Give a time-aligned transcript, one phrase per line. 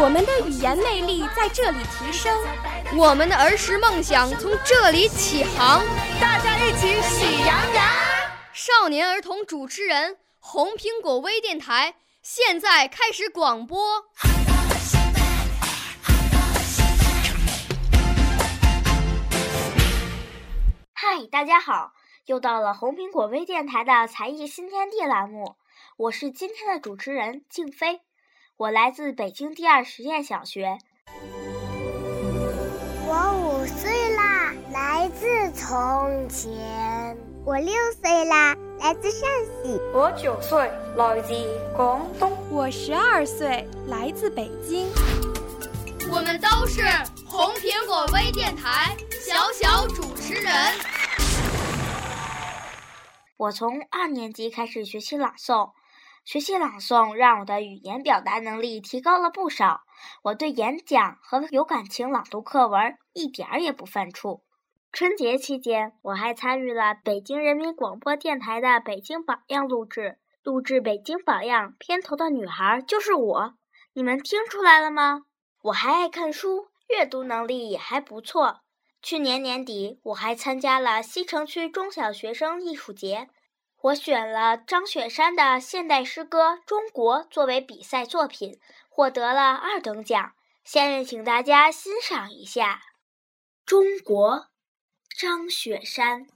[0.00, 2.36] 我们的语言魅力在这里提升，
[2.96, 5.82] 我们的儿时梦想从这里起航。
[6.20, 7.86] 大家一起喜羊羊。
[8.52, 11.94] 少年儿童主持人，红苹果微电台。
[12.22, 14.04] 现在开始广播。
[20.92, 21.92] 嗨，大家好，
[22.26, 25.56] 又到了红苹果微电台的才艺新天地栏目，
[25.96, 28.00] 我是今天的主持人静飞，
[28.58, 30.78] 我来自北京第二实验小学。
[33.06, 37.16] 我五岁啦，来自从前。
[37.44, 39.30] 我六岁啦，来自陕
[39.62, 39.80] 西。
[39.94, 41.32] 我九岁，来自
[41.76, 42.36] 广东。
[42.50, 44.88] 我十二岁，来自北京。
[46.10, 46.82] 我们都是
[47.28, 50.52] 红苹果微电台小小主持人。
[53.36, 55.70] 我从二年级开始学习朗诵，
[56.28, 59.84] 学习朗诵让我的语言表达能力提高了不少。
[60.24, 64.42] 我对演讲和有感情朗读课文一点儿也不犯怵。
[64.92, 73.54] 春节期间，我还参与了北京人民广播电台的《北京榜样》录制，录制《北京榜样》片头的女孩就是我。
[73.94, 75.22] 你们听出来了吗？
[75.62, 78.60] 我还爱看书，阅读能力也还不错。
[79.00, 83.30] 去年年底，我还参加了西城区中小学生艺术节，
[83.80, 90.32] 我选了张雪山的现代诗歌《中国》作为比赛作品，获得了二等奖。
[90.64, 92.74] 下面请大家欣赏一下
[93.64, 94.36] 《中国》。
[95.16, 96.26] 张雪山，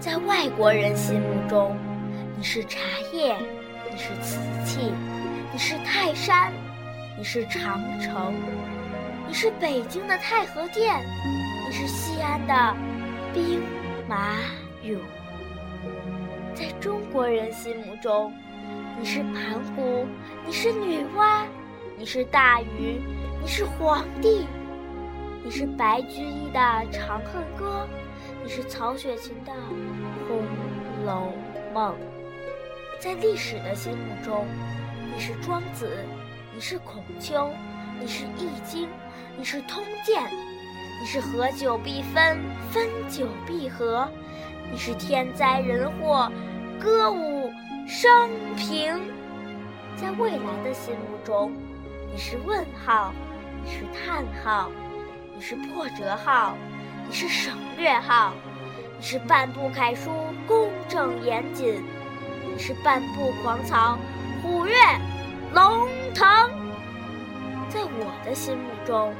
[0.00, 1.76] 在外国人心目中，
[2.36, 2.80] 你是茶
[3.12, 3.36] 叶，
[3.90, 4.92] 你是瓷器，
[5.52, 6.52] 你是泰山，
[7.16, 8.34] 你是长城，
[9.26, 11.04] 你是北京的太和殿，
[11.70, 12.76] 你是西安的
[13.32, 13.62] 兵
[14.08, 14.34] 马
[14.82, 14.98] 俑。
[16.52, 18.34] 在中国人心目中，
[18.98, 20.04] 你是盘古，
[20.44, 21.44] 你是女娲，
[21.96, 23.00] 你是大禹。
[23.40, 24.48] 你是皇帝，
[25.44, 26.58] 你是白居易的
[26.90, 27.86] 《长恨歌》，
[28.42, 29.52] 你是曹雪芹的
[30.26, 30.42] 《红
[31.06, 31.32] 楼
[31.72, 31.94] 梦》。
[32.98, 34.44] 在历史的心目中，
[35.14, 35.88] 你是庄子，
[36.52, 37.48] 你是孔丘，
[38.00, 38.88] 你是易经，
[39.38, 40.20] 你是通鉴，
[41.00, 42.38] 你是合久必分，
[42.70, 44.06] 分久必合，
[44.70, 46.30] 你是天灾人祸，
[46.78, 47.50] 歌舞
[47.88, 49.00] 升平。
[49.96, 51.52] 在未来的心目中，
[52.12, 53.14] 你是问号。
[53.64, 54.70] 你是叹号，
[55.34, 56.54] 你是破折号，
[57.06, 58.34] 你是省略号，
[58.98, 60.10] 你是半部楷书，
[60.46, 61.82] 工整严谨，
[62.46, 63.98] 你是半部狂草，
[64.42, 64.74] 虎跃
[65.54, 66.26] 龙腾。
[67.70, 69.14] 在我的心目中，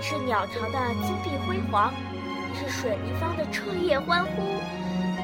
[0.00, 1.92] 是鸟巢的金碧辉煌，
[2.54, 4.42] 是水立方的彻夜欢呼，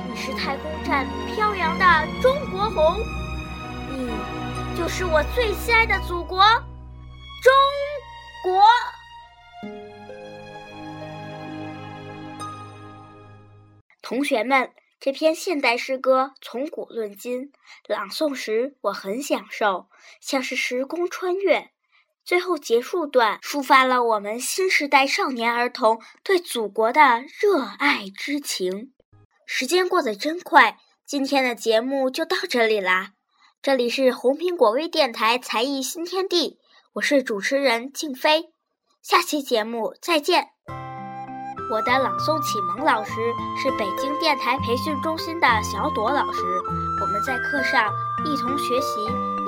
[0.09, 2.99] 你是太空站飘扬的中国红，
[3.91, 4.11] 你
[4.77, 6.43] 就是我最心爱的祖国，
[7.43, 7.53] 中。
[8.43, 8.63] 国，
[14.01, 17.53] 同学们，这篇现代诗歌从古论今，
[17.87, 19.91] 朗诵时我很享受，
[20.23, 21.71] 像是时空穿越。
[22.25, 28.93] 最后结束段抒发了我们新时代少年儿童对祖国的热爱之情。
[29.47, 33.13] 时间过得真快，今天的节目就到这里啦。
[33.61, 36.59] 这里是红苹果微电台才艺新天地。
[36.95, 38.53] 我是主持人静飞，
[39.03, 40.49] 下期节目再见。
[41.73, 43.13] 我的朗诵启蒙老师
[43.63, 46.41] 是北京电台培训中心的小朵老师，
[47.01, 47.93] 我们在课上
[48.25, 49.01] 一同学习，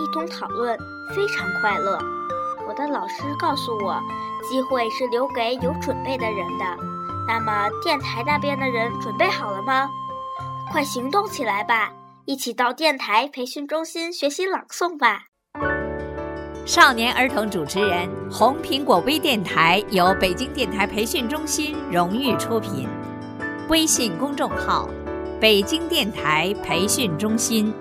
[0.03, 0.79] 一同讨论，
[1.15, 2.22] 非常快乐。
[2.67, 4.00] 我的老师告诉我，
[4.49, 6.64] 机会是留给有准备的人的。
[7.26, 9.88] 那么电台那边的人准备好了吗？
[10.70, 11.93] 快行动起来吧，
[12.25, 15.25] 一起到电台培训中心学习朗诵吧。
[16.64, 22.88] 少年儿童主持人，红苹果微电台由北京电台培训中心荣誉出品，
[23.69, 24.88] 微信公众号：
[25.41, 27.75] 北京电台培训中心。